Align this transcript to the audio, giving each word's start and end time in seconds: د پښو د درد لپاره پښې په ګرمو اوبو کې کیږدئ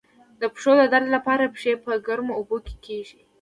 د 0.41 0.43
پښو 0.53 0.71
د 0.79 0.81
درد 0.93 1.07
لپاره 1.15 1.51
پښې 1.53 1.71
په 1.83 1.91
ګرمو 2.07 2.37
اوبو 2.39 2.57
کې 2.65 2.75
کیږدئ 2.85 3.23